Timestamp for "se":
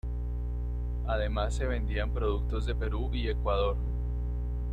1.53-1.67